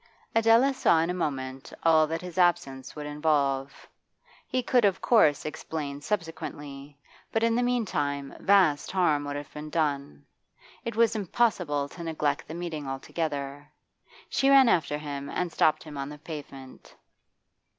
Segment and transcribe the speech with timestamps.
[0.33, 3.87] Adela saw in a moment all that his absence would involve.
[4.47, 6.97] He could of course explain subsequently,
[7.31, 10.25] but in the meantime vast harm would have been done.
[10.83, 13.71] It was impossible to neglect the meeting altogether.
[14.27, 16.95] She ran after him and stopped him on the pavement.